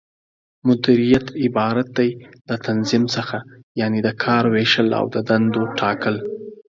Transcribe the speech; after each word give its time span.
مديريت 0.67 1.27
عبارت 1.43 1.87
دى 1.97 2.09
له 2.47 2.55
تنظيم 2.67 3.03
څخه، 3.15 3.37
یعنې 3.79 3.99
د 4.03 4.09
کار 4.23 4.43
وېشل 4.53 4.87
او 4.99 5.05
د 5.13 5.15
دندو 5.29 5.63
ټاکل 5.79 6.15